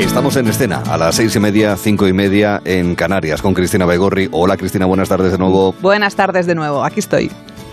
[0.00, 3.84] Estamos en escena a las seis y media, cinco y media en Canarias con Cristina
[3.84, 4.28] Begorri.
[4.32, 5.74] Hola Cristina, buenas tardes de nuevo.
[5.82, 7.30] Buenas tardes de nuevo, aquí estoy.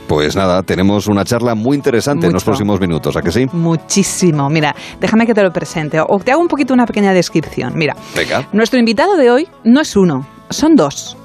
[0.07, 3.45] Pues nada, tenemos una charla muy interesante en los próximos minutos, ¿a que sí?
[3.53, 4.49] Muchísimo.
[4.49, 7.73] Mira, déjame que te lo presente o te hago un poquito una pequeña descripción.
[7.75, 8.45] Mira, Venga.
[8.51, 11.17] nuestro invitado de hoy no es uno, son dos.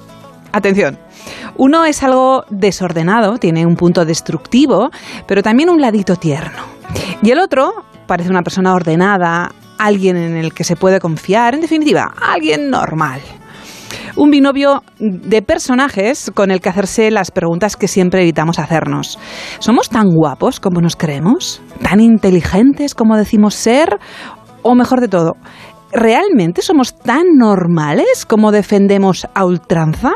[0.52, 0.98] Atención.
[1.56, 4.90] Uno es algo desordenado, tiene un punto destructivo,
[5.26, 6.62] pero también un ladito tierno.
[7.22, 7.72] Y el otro
[8.06, 9.52] parece una persona ordenada,
[9.86, 13.20] alguien en el que se puede confiar, en definitiva, alguien normal.
[14.16, 19.18] Un binomio de personajes con el que hacerse las preguntas que siempre evitamos hacernos.
[19.58, 21.62] ¿Somos tan guapos como nos creemos?
[21.82, 23.98] ¿Tan inteligentes como decimos ser?
[24.62, 25.36] O mejor de todo,
[25.92, 30.12] ¿realmente somos tan normales como defendemos a ultranza?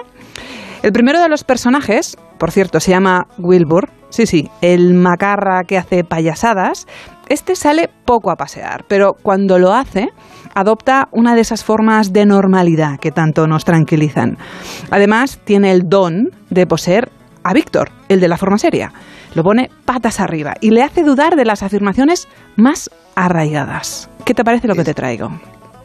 [0.82, 3.88] El primero de los personajes, por cierto, se llama Wilbur.
[4.10, 6.86] Sí, sí, el macarra que hace payasadas.
[7.28, 10.10] Este sale poco a pasear, pero cuando lo hace,
[10.54, 14.38] adopta una de esas formas de normalidad que tanto nos tranquilizan.
[14.90, 17.10] Además, tiene el don de poseer
[17.42, 18.92] a Víctor, el de la forma seria.
[19.34, 24.08] Lo pone patas arriba y le hace dudar de las afirmaciones más arraigadas.
[24.24, 25.30] ¿Qué te parece lo que te traigo?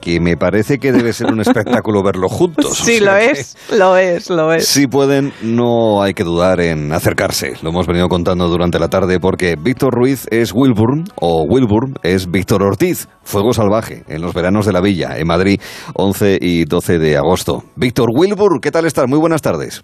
[0.01, 2.77] Que me parece que debe ser un espectáculo verlo juntos.
[2.77, 4.67] Sí, lo es, lo es, lo es.
[4.67, 7.53] Si pueden, no hay que dudar en acercarse.
[7.61, 12.29] Lo hemos venido contando durante la tarde porque Víctor Ruiz es Wilburn o Wilburn es
[12.29, 15.61] Víctor Ortiz, Fuego Salvaje, en los veranos de la Villa, en Madrid,
[15.93, 17.63] 11 y 12 de agosto.
[17.75, 19.07] Víctor Wilbur, ¿qué tal estás?
[19.07, 19.83] Muy buenas tardes.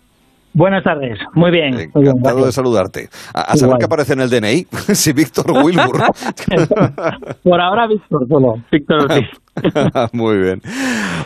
[0.57, 1.91] Buenas tardes, muy bien.
[1.93, 3.09] Encantado de saludarte.
[3.31, 6.01] A, saber qué aparece en el DNI, si Víctor Wilbur.
[7.43, 9.27] Por ahora Víctor solo, Víctor Ortiz.
[10.13, 10.61] Muy bien.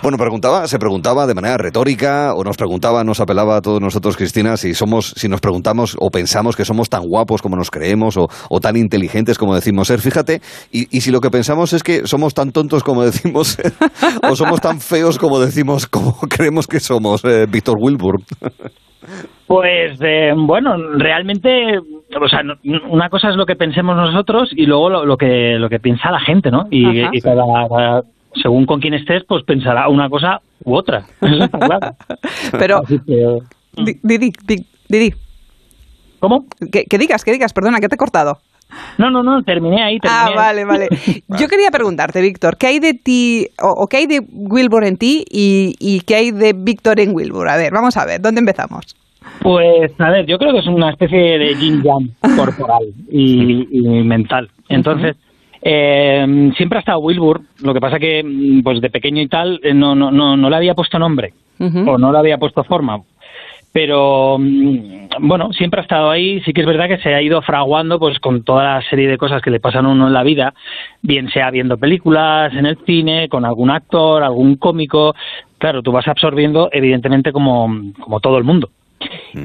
[0.03, 4.17] Bueno, preguntaba, se preguntaba de manera retórica o nos preguntaba, nos apelaba a todos nosotros,
[4.17, 8.17] Cristina, si somos, si nos preguntamos o pensamos que somos tan guapos como nos creemos
[8.17, 10.01] o, o tan inteligentes como decimos ser.
[10.01, 10.41] Fíjate,
[10.73, 13.71] y, y, si lo que pensamos es que somos tan tontos como decimos ser,
[14.29, 18.19] o somos tan feos como decimos, como creemos que somos, eh, Víctor Wilbur.
[19.51, 22.41] Pues eh, bueno, realmente, o sea,
[22.89, 26.09] una cosa es lo que pensemos nosotros y luego lo, lo que lo que piensa
[26.09, 26.67] la gente, ¿no?
[26.71, 28.01] Y, y cada, cada,
[28.41, 30.99] según con quién estés, pues pensará una cosa u otra.
[31.21, 31.95] Eso está claro.
[32.57, 34.31] Pero, que, Didi,
[34.87, 35.13] Didi,
[36.19, 36.45] ¿Cómo?
[36.71, 38.37] Que, que, digas, que digas, perdona, que te he cortado.
[38.97, 39.99] No, no, no, terminé ahí.
[39.99, 40.87] Terminé ah, vale, vale.
[41.27, 44.95] Yo quería preguntarte, Víctor, ¿qué hay de ti, o, o, qué hay de Wilbur en
[44.95, 47.49] ti y, y qué hay de Víctor en Wilbur?
[47.49, 48.95] A ver, vamos a ver, ¿dónde empezamos?
[49.41, 54.03] Pues, a ver, yo creo que es una especie de yin yang corporal y, y
[54.03, 54.49] mental.
[54.69, 55.15] Entonces,
[55.61, 58.23] eh, siempre ha estado Wilbur, lo que pasa que,
[58.63, 61.65] pues de pequeño y tal, eh, no, no, no, no le había puesto nombre uh
[61.65, 61.89] -huh.
[61.89, 63.01] o no le había puesto forma.
[63.73, 64.37] Pero,
[65.19, 66.41] bueno, siempre ha estado ahí.
[66.41, 69.17] Sí que es verdad que se ha ido fraguando pues con toda la serie de
[69.17, 70.53] cosas que le pasan a uno en la vida,
[71.01, 75.15] bien sea viendo películas, en el cine, con algún actor, algún cómico.
[75.57, 77.69] Claro, tú vas absorbiendo, evidentemente, como,
[78.01, 78.69] como todo el mundo.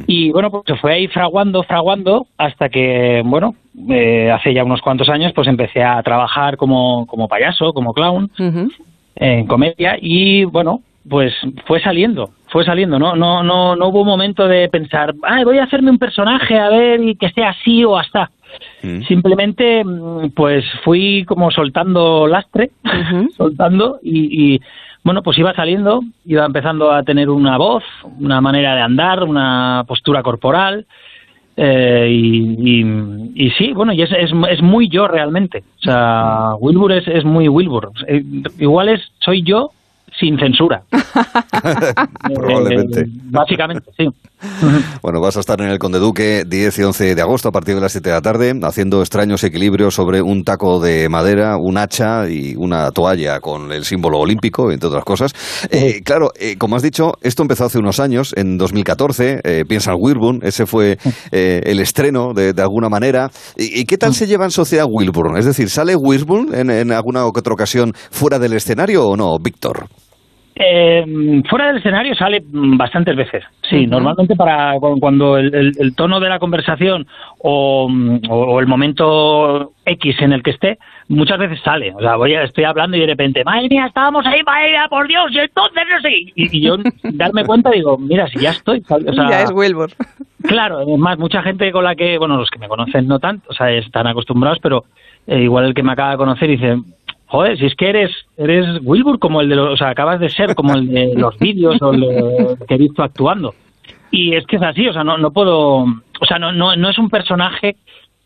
[0.06, 3.54] Y bueno, pues se fue ahí fraguando, fraguando, hasta que, bueno,
[3.90, 8.30] eh, hace ya unos cuantos años, pues empecé a trabajar como, como payaso, como clown,
[8.38, 8.70] uh -huh.
[9.16, 11.32] en comedia, y bueno, pues
[11.66, 13.14] fue saliendo, fue saliendo, ¿no?
[13.14, 16.68] No, no, no hubo un momento de pensar, ah, voy a hacerme un personaje, a
[16.68, 18.30] ver, y que sea así o hasta.
[18.82, 19.06] -huh.
[19.06, 19.82] Simplemente,
[20.34, 23.30] pues fui como soltando lastre, uh -huh.
[23.36, 24.60] soltando, y, y
[25.06, 27.84] bueno, pues iba saliendo, iba empezando a tener una voz,
[28.18, 30.84] una manera de andar, una postura corporal,
[31.56, 32.80] eh, y,
[33.36, 35.62] y, sí, bueno, y es, es, es, muy yo realmente.
[35.78, 37.92] O sea, Wilbur es, es muy Wilbur.
[38.08, 38.24] Eh,
[38.58, 39.70] igual es, soy yo
[40.18, 40.82] sin censura.
[42.34, 43.00] Probablemente.
[43.00, 44.06] Eh, básicamente, sí.
[45.02, 47.74] Bueno, vas a estar en el Conde Duque 10 y 11 de agosto a partir
[47.74, 51.78] de las 7 de la tarde, haciendo extraños equilibrios sobre un taco de madera, un
[51.78, 55.32] hacha y una toalla con el símbolo olímpico, entre otras cosas.
[55.70, 59.92] Eh, claro, eh, como has dicho, esto empezó hace unos años, en 2014, eh, piensa
[59.92, 60.98] en Wilburn, ese fue
[61.30, 63.30] eh, el estreno de, de, alguna manera.
[63.56, 65.36] ¿Y, ¿Y, qué tal se lleva en sociedad Wilburn?
[65.38, 69.88] Es decir, ¿sale Wilburn en, en alguna otra ocasión fuera del escenario o no, Víctor?
[70.58, 73.44] Eh, fuera del escenario sale bastantes veces.
[73.68, 73.88] Sí, uh -huh.
[73.90, 77.06] normalmente para cuando el, el, el, tono de la conversación
[77.40, 77.90] o,
[78.30, 81.92] o, el momento X en el que esté, muchas veces sale.
[81.94, 84.86] O sea, voy a, estoy hablando y de repente, madre mía, estábamos ahí, madre mía,
[84.88, 86.10] por Dios, y entonces no sé.
[86.10, 88.82] Y, y yo darme cuenta digo, mira, si ya estoy.
[88.88, 89.90] O sea, ya es Wilbur.
[90.46, 93.52] Claro, además, mucha gente con la que, bueno, los que me conocen no tanto, o
[93.52, 94.84] sea, están acostumbrados, pero
[95.26, 96.76] eh, igual el que me acaba de conocer dice,
[97.26, 100.30] joder, si es que eres eres Wilbur como el de los, o sea, acabas de
[100.30, 103.54] ser como el de los vídeos o el que he visto actuando.
[104.10, 106.88] Y es que es así, o sea, no, no puedo, o sea, no, no, no
[106.88, 107.76] es un personaje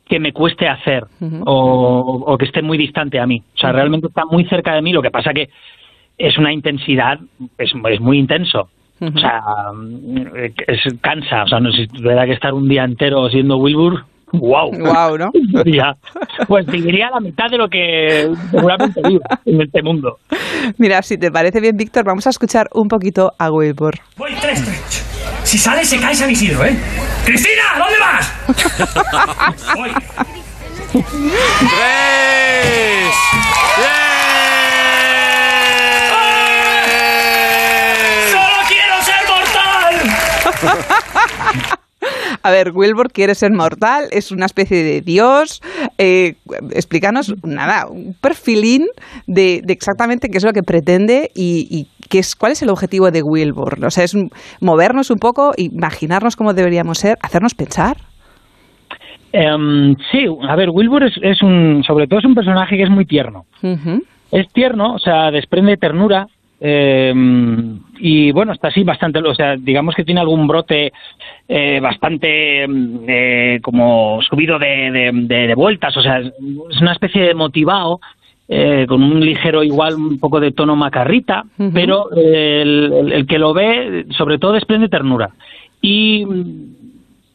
[0.06, 1.42] que me cueste hacer uh -huh.
[1.46, 3.42] o, o, que esté muy distante a mí.
[3.54, 5.48] O sea, realmente está muy cerca de mí, lo que pasa que
[6.18, 7.18] es una intensidad,
[7.58, 8.68] es, es muy intenso.
[9.00, 9.42] O sea,
[10.66, 11.44] es, cansa.
[11.44, 14.70] O sea, no, si tuviera que estar un día entero siendo Wilbur, wow.
[14.70, 15.30] Wow, ¿no?
[15.64, 15.96] ya.
[16.46, 20.18] Pues viviría la mitad de lo que seguramente vivo en este mundo.
[20.78, 23.98] Mira, si te parece bien, Víctor, vamos a escuchar un poquito a Wilbur.
[24.16, 25.06] Voy tres, tres.
[25.44, 26.76] Si sales, se cae San Isidro, ¿eh?
[27.24, 27.62] ¡Cristina!
[27.78, 28.32] ¿Dónde vas?
[29.76, 29.90] Voy.
[30.92, 31.04] ¡Tres!
[38.30, 39.94] ¡Solo quiero ser mortal!
[42.42, 45.60] A ver, Wilbur quiere ser mortal, es una especie de dios.
[45.98, 46.34] Eh,
[46.74, 48.86] explícanos, nada, un perfilín
[49.26, 52.70] de, de, exactamente qué es lo que pretende y, y qué es, cuál es el
[52.70, 53.84] objetivo de Wilbur.
[53.84, 54.16] O sea, es
[54.60, 57.96] movernos un poco, imaginarnos cómo deberíamos ser, hacernos pensar.
[59.32, 62.90] Um, sí, a ver, Wilbur es, es, un, sobre todo es un personaje que es
[62.90, 63.44] muy tierno.
[63.62, 64.02] Uh -huh.
[64.32, 66.26] Es tierno, o sea, desprende ternura,
[66.60, 67.12] eh,
[67.98, 70.92] y bueno, está así bastante, o sea, digamos que tiene algún brote
[71.48, 77.22] eh, bastante eh, como subido de, de, de, de, vueltas, o sea, es una especie
[77.22, 78.00] de motivado.
[78.52, 81.70] Eh, con un ligero igual un poco de tono macarrita, uh -huh.
[81.72, 85.30] pero el, el, el, que lo ve sobre todo desprende ternura
[85.80, 86.26] y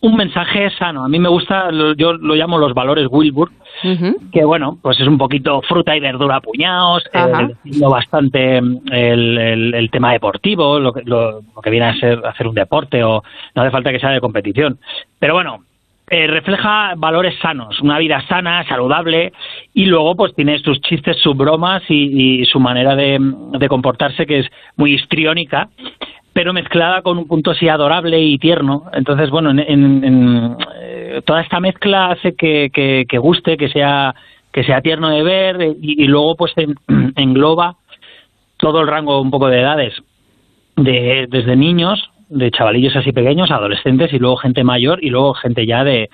[0.02, 1.04] un mensaje sano.
[1.04, 3.50] A mí me gusta, yo lo llamo los valores Wilbur,
[3.84, 4.32] uh -huh.
[4.32, 9.74] que bueno, pues es un poquito fruta y verdura a puñados, eh, bastante el, el,
[9.74, 13.24] el, tema deportivo, lo que, lo, lo que viene a ser hacer un deporte o
[13.56, 14.78] no hace falta que sea de competición.
[15.20, 15.64] Pero bueno,
[16.08, 19.34] eh, refleja valores sanos, una vida sana, saludable
[19.74, 23.18] y luego pues tiene sus chistes, sus bromas y, y su manera de,
[23.58, 25.70] de, comportarse que es muy histriónica
[26.36, 28.84] pero mezclada con un punto así adorable y tierno.
[28.92, 34.14] Entonces, bueno, en, en, eh, toda esta mezcla hace que, guste, que sea
[34.52, 36.76] que sea tierno de ver y, y luego pues en,
[37.16, 37.78] engloba
[38.58, 39.94] todo el rango un poco de edades,
[40.76, 45.66] de, desde niños, de chavalillos así pequeños, adolescentes y luego gente mayor y luego gente
[45.66, 46.10] ya de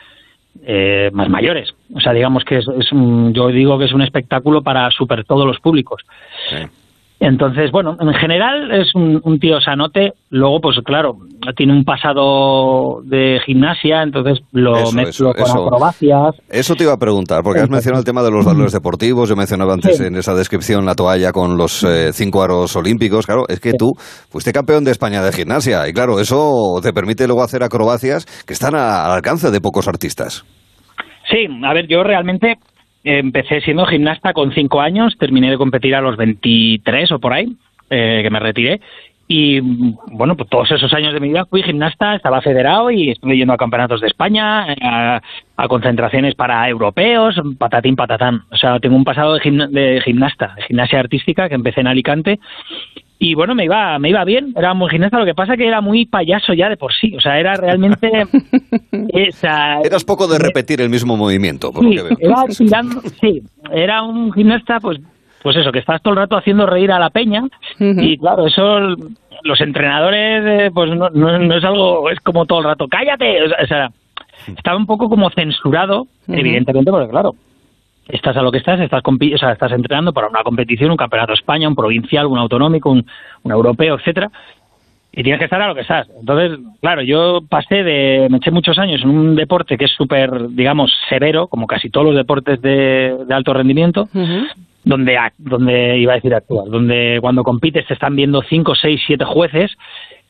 [0.64, 1.74] eh, más mayores.
[1.96, 5.24] O sea, digamos que es, es un, yo digo que es un espectáculo para super
[5.24, 6.04] todos los públicos.
[6.48, 6.58] Sí.
[7.22, 10.14] Entonces, bueno, en general es un, un, tío sanote.
[10.32, 11.18] Luego, pues claro,
[11.56, 15.66] tiene un pasado de gimnasia, entonces lo eso, mezclo eso, con eso.
[15.68, 16.36] acrobacias.
[16.50, 19.30] Eso te iba a preguntar, porque has mencionado el tema de los valores deportivos.
[19.30, 20.04] Yo mencionaba antes sí.
[20.04, 23.28] en esa descripción la toalla con los eh, cinco aros olímpicos.
[23.28, 23.78] Claro, es que sí.
[23.78, 23.92] tú
[24.32, 28.54] fuiste campeón de España de gimnasia y claro, eso te permite luego hacer acrobacias que
[28.54, 30.44] están al alcance de pocos artistas.
[31.30, 32.56] Sí, a ver, yo realmente
[33.04, 37.56] empecé siendo gimnasta con cinco años, terminé de competir a los 23 o por ahí,
[37.90, 38.82] eh, que me retiré.
[39.34, 43.38] Y bueno, pues todos esos años de mi vida fui gimnasta, estaba federado y estuve
[43.38, 45.22] yendo a campeonatos de España, a,
[45.70, 48.44] concentraciones para europeos, patatín patatán.
[48.52, 51.88] O sea, tengo un pasado de, gimna de gimnasta, de gimnasia artística, que empecé en
[51.88, 52.40] Alicante
[53.24, 55.80] y bueno, me iba, me iba bien, era muy gimnasta, lo que pasa que era
[55.80, 58.10] muy payaso ya de por sí, o sea, era realmente...
[59.14, 62.18] esa, Eras poco de repetir el mismo movimiento, por sí, lo que veo.
[62.20, 65.00] Era tirando, sí, era un gimnasta, pues,
[65.44, 67.48] pues eso, que estás todo el rato haciendo reír a la peña, uh
[67.80, 68.04] -huh.
[68.04, 68.80] y claro, eso
[69.44, 73.44] los entrenadores, eh, pues no, no, no, es algo, es como todo el rato, cállate,
[73.44, 73.92] o sea,
[74.48, 76.40] estaba un poco como censurado, uh -huh.
[76.40, 77.36] evidentemente, porque claro,
[78.08, 81.32] estás a lo que estás, estás, o sea, estás entrenando para una competición, un campeonato
[81.32, 83.06] de España, un provincial, un autonómico, un,
[83.44, 84.30] un europeo, etcétera,
[85.14, 86.10] y tienes que estar a lo que estás.
[86.20, 90.50] Entonces, claro, yo pasé de, me eché muchos años en un deporte que es súper,
[90.50, 94.48] digamos, severo, como casi todos los deportes de, de alto rendimiento, uh -huh.
[94.86, 99.26] donde, donde iba a decir actuar, donde cuando compites te están viendo cinco, seis, siete
[99.26, 99.76] jueces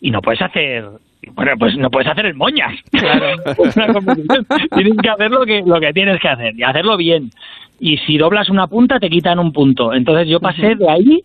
[0.01, 0.85] y no puedes hacer
[1.33, 2.73] bueno, pues no puedes hacer el moñas.
[2.91, 3.27] Claro.
[4.75, 7.29] tienes que hacer lo que, lo que tienes que hacer y hacerlo bien.
[7.79, 9.93] Y si doblas una punta, te quitan un punto.
[9.93, 10.77] Entonces yo pasé uh -huh.
[10.77, 11.23] de ahí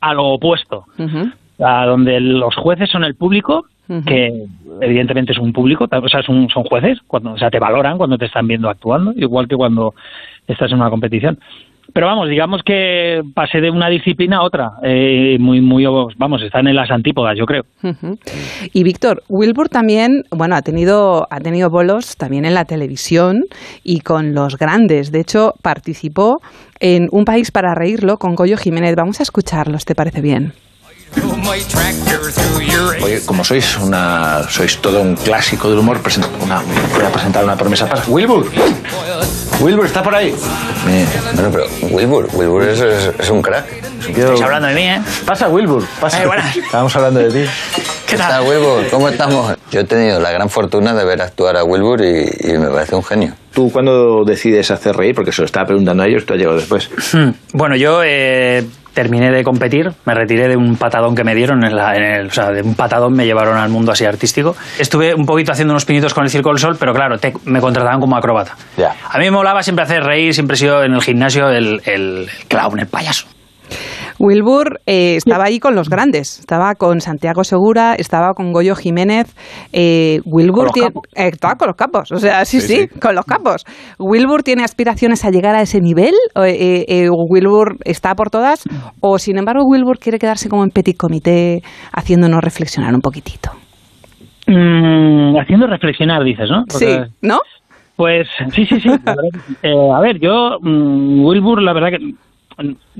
[0.00, 1.32] a lo opuesto, uh -huh.
[1.64, 4.04] a donde los jueces son el público, uh -huh.
[4.04, 4.32] que
[4.80, 8.18] evidentemente es un público, o sea, son, son jueces, cuando, o sea, te valoran cuando
[8.18, 9.94] te están viendo actuando, igual que cuando
[10.46, 11.38] estás en una competición
[11.92, 15.84] pero vamos, digamos que pasé de una disciplina a otra, eh, muy, muy,
[16.16, 17.62] vamos, están en las antípodas, yo creo.
[18.72, 23.42] Y Víctor, Wilbur también, bueno, ha tenido, ha tenido bolos también en la televisión
[23.82, 25.12] y con los grandes.
[25.12, 26.38] De hecho, participó
[26.80, 28.94] en Un País para Reírlo con Goyo Jiménez.
[28.96, 30.52] Vamos a escucharlos, ¿te parece bien?
[33.02, 36.00] Oye, como sois una sois todo un clásico del humor,
[36.42, 38.50] una, voy a presentar una promesa para Wilbur.
[39.60, 40.34] Wilbur, ¿está por ahí?
[40.88, 43.66] Eh, bueno, pero Wilbur, Wilbur es, es, es un crack.
[44.08, 45.00] Estáis hablando de mí, ¿eh?
[45.24, 46.22] Pasa, Wilbur, pasa.
[46.22, 46.56] Eh, buenas.
[46.56, 47.50] Estábamos hablando de ti.
[48.06, 48.46] ¿Qué tal?
[48.46, 48.88] Wilbur?
[48.90, 49.56] ¿Cómo estamos?
[49.70, 52.94] Yo he tenido la gran fortuna de ver actuar a Wilbur y, y me parece
[52.96, 53.34] un genio.
[53.52, 55.14] ¿Tú cuándo decides hacer reír?
[55.14, 56.90] Porque se lo estaba preguntando a ellos, tú has llegado después.
[57.12, 57.30] Hmm.
[57.52, 58.02] Bueno, yo...
[58.04, 62.02] Eh terminé de competir, me retiré de un patadón que me dieron, en, la, en
[62.04, 64.56] el, o sea, de un patadón me llevaron al mundo así artístico.
[64.78, 67.60] Estuve un poquito haciendo unos pinitos con el Circo del Sol, pero claro, te- me
[67.60, 68.56] contrataban como acróbata.
[69.10, 72.28] A mí me molaba siempre hacer reír, siempre he sido en el gimnasio el, el
[72.48, 73.26] clown, el payaso.
[74.18, 79.34] Wilbur eh, estaba ahí con los grandes, estaba con Santiago Segura, estaba con Goyo Jiménez.
[79.72, 83.00] Eh, Wilbur tiene, eh, estaba con los capos, o sea, sí, sí, Sí, sí.
[83.00, 83.64] con los capos.
[83.98, 86.14] Wilbur tiene aspiraciones a llegar a ese nivel.
[86.34, 88.64] O, eh, eh, Wilbur está por todas,
[89.00, 91.60] o sin embargo Wilbur quiere quedarse como en petit comité,
[91.92, 93.50] haciéndonos reflexionar un poquitito.
[94.46, 96.64] Mm, haciendo reflexionar, dices, ¿no?
[96.68, 97.38] Sí, ¿no?
[97.96, 98.88] Pues sí, sí, sí.
[98.88, 99.56] la verdad que sí.
[99.62, 102.12] Eh, a ver, yo, mm, Wilbur, la verdad que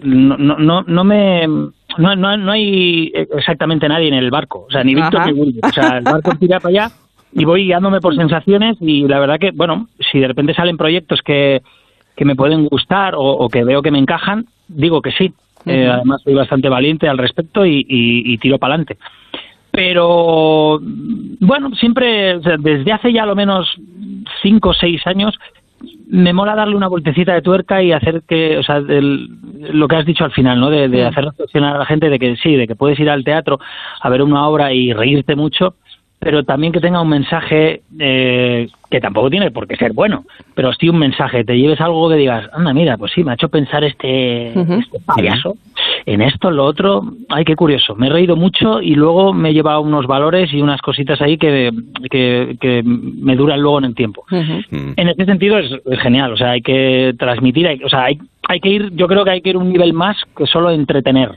[0.03, 1.47] no, no, no, me...
[1.47, 5.65] No, no, no hay exactamente nadie en el barco, o sea, ni Víctor ni Wilbur.
[5.69, 6.95] O sea, el barco tira para allá
[7.33, 11.21] y voy guiándome por sensaciones y la verdad que, bueno, si de repente salen proyectos
[11.23, 11.63] que,
[12.17, 15.33] que me pueden gustar o, o que veo que me encajan, digo que sí.
[15.67, 18.99] Eh, además, soy bastante valiente al respecto y, y- y tiro para adelante.
[19.71, 20.79] Pero,
[21.41, 23.69] bueno, siempre, desde hace ya lo menos
[24.43, 25.35] cinco o seis años,
[26.09, 29.29] me mola darle una vueltecita de tuerca y hacer que, o sea, el-
[29.73, 30.71] lo que has dicho al final, ¿no?
[30.71, 33.25] De, de hacer reflexionar a la gente de que sí, de que puedes ir al
[33.25, 33.59] teatro
[34.01, 35.75] a ver una obra y reírte mucho,
[36.19, 40.25] pero también que tenga un mensaje eh, que tampoco tiene por qué ser bueno,
[40.55, 43.35] pero sí un mensaje, te lleves algo que digas, anda, mira, pues sí, me ha
[43.35, 44.49] hecho pensar este,
[44.79, 45.55] este payaso
[46.07, 49.51] en esto, en lo otro, ay, qué curioso, me he reído mucho y luego me
[49.51, 51.71] he llevado unos valores y unas cositas ahí que,
[52.11, 54.25] que, que me duran luego en el tiempo.
[54.31, 54.93] Mm.
[54.97, 58.19] En ese sentido es, es genial, o sea, hay que transmitir, hay, o sea, hay,
[58.49, 61.31] hay que ir, yo creo que hay que ir un nivel más que solo entretener.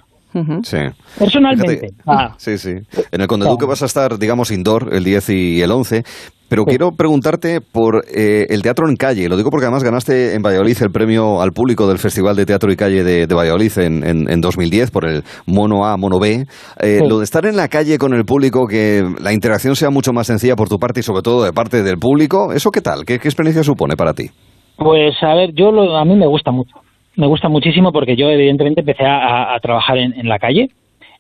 [0.63, 0.77] Sí.
[1.17, 1.87] Personalmente, Fíjate.
[2.07, 2.71] ah, Sí, sí.
[3.11, 6.03] En el Conde Duque vas a estar, digamos, indoor el 10 y el 11.
[6.49, 9.27] Pero quiero preguntarte por eh, el teatro en calle.
[9.27, 12.71] Lo digo porque además ganaste en Valladolid el premio al público del Festival de Teatro
[12.71, 16.45] y Calle de, de Valladolid en, en- en 2010 por el Mono A, Mono B.
[16.79, 17.09] Eh, Sí.
[17.09, 20.27] Lo de estar en la calle con el público, que la interacción sea mucho más
[20.27, 23.03] sencilla por tu parte y sobre todo de parte del público, ¿eso qué tal?
[23.03, 24.29] ¿Qué, qué experiencia supone para ti?
[24.77, 26.75] Pues a ver, yo lo- a mí me gusta mucho.
[27.17, 30.69] Me gusta muchísimo porque yo evidentemente empecé a, trabajar en, en la calle,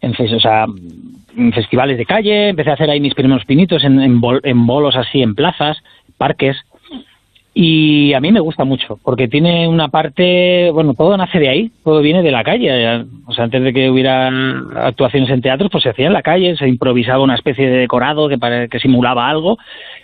[0.01, 0.65] en, o sea,
[1.35, 4.65] en festivales de calle, empecé a hacer ahí mis primeros pinitos en, en, bol- en
[4.65, 5.77] bolos así, en plazas,
[6.17, 6.55] parques.
[7.59, 11.71] Y a mí me gusta mucho, porque tiene una parte, bueno, todo nace de ahí,
[11.83, 13.03] todo viene de la calle.
[13.25, 14.27] O sea, antes de que hubiera
[14.75, 18.29] actuaciones en teatros, pues se hacía en la calle, se improvisaba una especie de decorado
[18.29, 19.57] que, pare- que simulaba algo,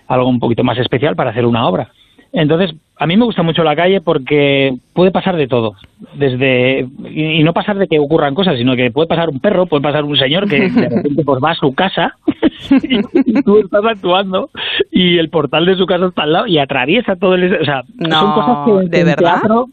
[0.07, 1.89] algo un poquito más especial para hacer una obra.
[2.31, 5.73] Entonces, a mí me gusta mucho la calle porque puede pasar de todo.
[6.15, 9.65] Desde y, y no pasar de que ocurran cosas, sino que puede pasar un perro,
[9.65, 12.13] puede pasar un señor que de repente pues va a su casa
[12.83, 14.49] y, y tú estás actuando
[14.91, 17.53] y el portal de su casa está al lado y atraviesa todo el...
[17.61, 19.39] O sea, No, son cosas que ¿de en verdad?
[19.41, 19.65] teatro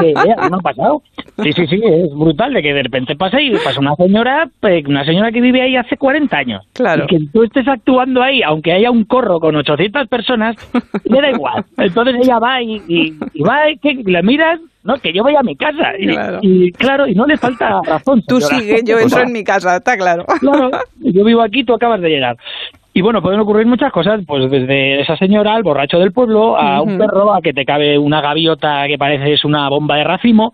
[0.00, 0.12] sí,
[0.50, 1.02] no ha pasado.
[1.42, 4.48] Sí, sí, sí, es brutal de que de repente pasa y pasa una señora,
[4.86, 6.66] una señora que vive ahí hace 40 años.
[6.74, 7.04] Claro.
[7.04, 10.56] Y que tú estés actuando ahí, aunque haya un corro con 800 personas,
[11.04, 11.64] le da igual.
[11.78, 15.34] Entonces ella va y, y, y va y que la miras, no, que yo voy
[15.36, 15.92] a mi casa.
[15.98, 16.38] Y Claro.
[16.42, 18.22] y, claro, y no le falta razón.
[18.26, 20.24] Tú sigue, yo entro en mi casa, está claro.
[20.40, 22.36] Claro, yo vivo aquí, tú acabas de llegar.
[22.92, 26.82] Y bueno, pueden ocurrir muchas cosas, pues desde esa señora al borracho del pueblo, a
[26.82, 30.52] un perro, a que te cabe una gaviota que parece es una bomba de racimo,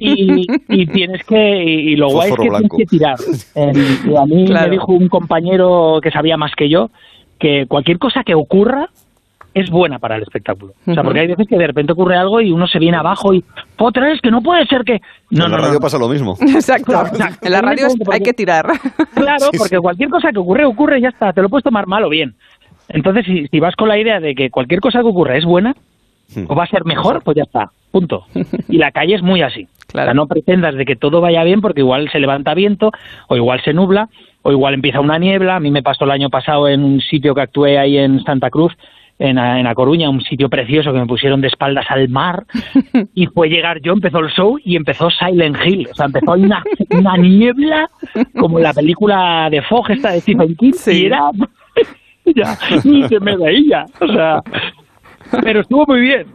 [0.00, 2.76] y, y tienes que, y, y lo guay es que blanco.
[2.76, 3.16] tienes que tirar.
[3.54, 3.72] Eh,
[4.10, 4.66] y a mí Claro.
[4.66, 6.90] me dijo un compañero que sabía más que yo,
[7.38, 8.88] que cualquier cosa que ocurra
[9.56, 10.74] es buena para el espectáculo.
[10.86, 13.32] O sea, porque hay veces que de repente ocurre algo y uno se viene abajo
[13.32, 13.42] y,
[13.78, 15.00] otra vez que no puede ser que...
[15.30, 15.80] No, en no, la no, radio no.
[15.80, 16.36] pasa lo mismo.
[16.40, 16.92] Exacto.
[16.92, 17.10] Claro.
[17.40, 18.66] En la radio hay que tirar.
[19.14, 19.80] Claro, Sí, porque sí.
[19.82, 21.32] cualquier cosa que ocurre, ocurre y ya está.
[21.32, 22.34] Te lo puedes tomar mal o bien.
[22.90, 25.74] Entonces, si, si vas con la idea de que cualquier cosa que ocurra es buena
[26.34, 26.44] Hmm.
[26.48, 27.70] o va a ser mejor, pues ya está.
[27.90, 28.24] Punto.
[28.68, 29.68] Y la calle es muy así.
[29.86, 30.06] Claro.
[30.06, 32.90] O sea, no pretendas de que todo vaya bien porque igual se levanta viento
[33.28, 34.08] o igual se nubla
[34.42, 35.56] o igual empieza una niebla.
[35.56, 38.50] A mí me pasó el año pasado en un sitio que actué ahí en Santa
[38.50, 38.72] Cruz,
[39.18, 42.44] en a, en A Coruña, un sitio precioso que me pusieron de espaldas al mar
[43.14, 45.88] y fue llegar yo, empezó el show y empezó Silent Hill.
[45.90, 47.88] O sea, empezó una, una niebla
[48.38, 51.02] como la película de Fogg esta de Stephen King Sí.
[51.02, 51.30] y era...
[52.34, 53.86] ya, ni se me veía.
[54.00, 54.42] O sea,
[55.42, 56.26] pero estuvo muy bien.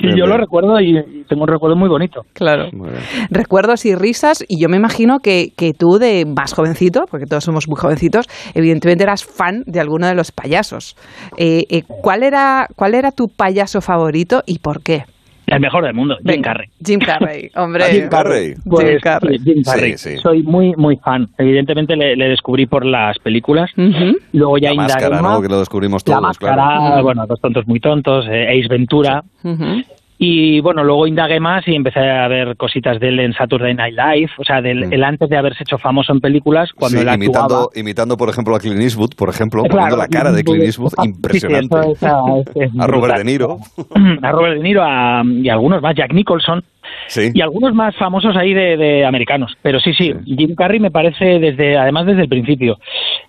[0.00, 2.22] Y Bien, yo lo recuerdo y tengo un recuerdo muy bonito.
[2.32, 2.68] Claro.
[2.72, 2.90] Muy.
[3.30, 7.44] Recuerdos y risas, y yo me imagino que, que tú de más jovencito, porque todos
[7.44, 10.96] somos muy jovencitos, evidentemente eras fan de alguno de los payasos.
[11.36, 15.04] Eh, eh, ¿cuál, era, ¿Cuál era tu payaso favorito y por qué?
[15.50, 16.68] El mejor del mundo, Jim Carrey.
[16.84, 17.84] Jim Carrey, hombre.
[17.86, 18.54] Jim Carrey.
[18.64, 19.38] Pues, Jim Carrey.
[19.38, 19.98] sí, Jim Carrey.
[19.98, 20.16] Sí, sí.
[20.18, 21.28] Soy muy, muy fan.
[21.38, 23.70] Evidentemente le, le descubrí por las películas.
[23.76, 24.16] Ujú.
[24.32, 25.32] Luego ya La máscara, más.
[25.36, 25.42] ¿no?
[25.42, 27.02] Que lo descubrimos La todos, máscara, claro.
[27.02, 29.22] bueno, Dos tontos muy tontos, eh, Ace Ventura.
[29.42, 29.82] Ujú.
[30.22, 33.96] Y bueno, luego indagué más y empecé a ver cositas de él en Saturday Night
[33.96, 34.92] Live, o sea, del, Mm.
[34.92, 37.24] él antes de haberse hecho famoso en películas, cuando Sí, él actuaba.
[37.24, 40.64] imitando, imitando, por ejemplo, a Clint Eastwood, por ejemplo, Claro, poniendo la cara de Clint
[40.64, 41.74] Eastwood, impresionante.
[41.92, 41.92] eso
[42.44, 43.16] es, es- es a Robert.
[43.16, 43.56] De Niro.
[44.22, 46.62] a Robert De Niro a- y algunos más, Jack Nicholson
[47.06, 47.30] Sí.
[47.32, 49.56] y algunos más famosos ahí de, de americanos.
[49.62, 52.78] Pero sí, sí, Jim Carrey me parece desde, además desde el principio,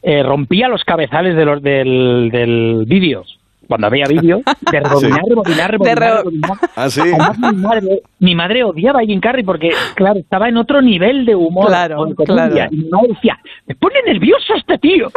[0.04, 3.24] eh, rompía los cabezales de los, del, del vídeo.
[3.72, 6.52] Cuando había vídeo, de rebobinar, rebobinar, rebobinar, re- rebobinar.
[6.76, 7.00] Ah, sí.
[7.00, 11.26] Además, mi madre, mi madre odiaba a Jim Carrey porque, claro, estaba en otro nivel
[11.26, 11.68] de humor.
[11.68, 12.68] Claro, claro.
[12.70, 15.08] Y madre decía, me pone nervioso este tío.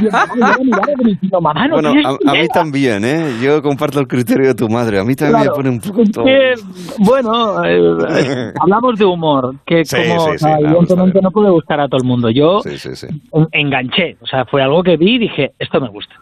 [0.00, 2.48] Y yo, mamá, no Bueno, a, a mí idea".
[2.48, 3.36] también, ¿eh?
[3.42, 4.98] Yo comparto el criterio de tu madre.
[4.98, 5.50] A mí también Claro.
[5.50, 6.24] me pone un poco...
[6.24, 6.54] Que,
[6.98, 11.80] bueno, eh, hablamos de humor, que Sí, como sí, o sea, evidentemente no puede gustar
[11.80, 12.30] a todo el mundo.
[12.30, 13.06] Yo Sí, sí, sí.
[13.32, 16.14] en- enganché, o sea, fue algo que vi y dije, esto me gusta.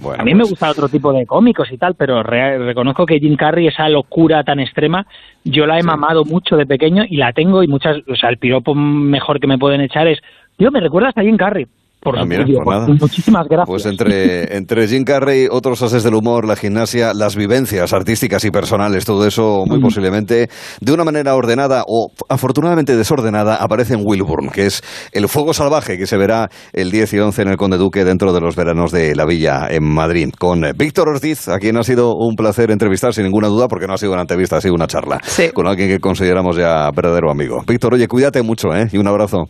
[0.00, 3.04] Bueno, A mí me pues, gusta otro tipo de cómicos y tal, pero re- reconozco
[3.06, 5.06] que Jim Carrey, esa locura tan extrema,
[5.44, 8.38] yo la he mamado mucho de pequeño y la tengo y muchas, o sea, el
[8.38, 10.18] piropo mejor que me pueden echar es,
[10.56, 11.66] tío, me recuerdas a Jim Carrey.
[12.00, 12.86] Por Ah, mira, pues nada.
[12.98, 13.66] muchísimas gracias.
[13.66, 18.50] Pues entre, entre Jim Carrey, otros ases del humor, la gimnasia, las vivencias artísticas y
[18.50, 20.48] personales, todo eso muy posiblemente
[20.80, 25.98] de una manera ordenada o afortunadamente desordenada aparece en Wilburn, que es el fuego salvaje
[25.98, 28.92] que se verá el 10 y 11 en el Conde Duque dentro de los veranos
[28.92, 30.30] de la Villa en Madrid.
[30.38, 33.86] Con eh, Víctor Ortiz, a quien ha sido un placer entrevistar sin ninguna duda, porque
[33.86, 35.50] no ha sido una entrevista, ha sido una charla Sí.
[35.52, 37.62] con alguien que consideramos ya verdadero amigo.
[37.66, 38.88] Víctor, oye, cuídate mucho ¿eh?
[38.90, 39.44] y un abrazo.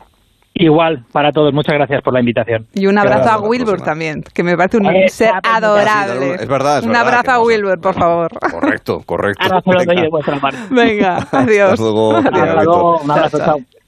[0.61, 2.67] Igual, para todos, muchas gracias por la invitación.
[2.75, 3.85] Y un abrazo a Wilbur próxima.
[3.87, 6.35] también, que me parece un Eh, ser adorable.
[6.35, 7.43] es verdad, es un verdad, abrazo a.
[7.43, 8.31] Wilbur, por favor.
[8.50, 9.43] Correcto, correcto.
[9.43, 10.02] Ahora se lo doy Venga.
[10.02, 10.59] de vuestra parte.
[10.71, 11.71] Venga, adiós.
[11.73, 12.17] Hasta luego.
[12.17, 13.57] Hasta un abrazo, Chao, chao.
[13.59, 13.61] chao.